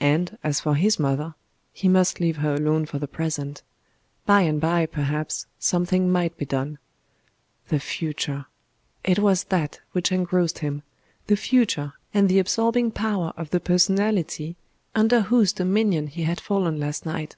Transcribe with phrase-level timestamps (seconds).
[0.00, 1.36] And, as for his mother
[1.72, 3.62] he must leave her alone for the present.
[4.26, 6.78] By and bye, perhaps, something might be done.
[7.68, 8.46] The future!
[9.04, 10.82] It was that which engrossed him
[11.28, 14.56] the future, and the absorbing power of the personality
[14.96, 17.36] under whose dominion he had fallen last night.